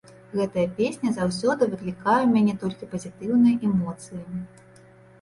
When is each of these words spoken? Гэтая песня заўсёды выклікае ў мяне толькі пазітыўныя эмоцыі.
Гэтая 0.37 0.63
песня 0.79 1.11
заўсёды 1.17 1.69
выклікае 1.75 2.17
ў 2.25 2.29
мяне 2.35 2.59
толькі 2.65 2.91
пазітыўныя 2.97 3.55
эмоцыі. 3.71 4.23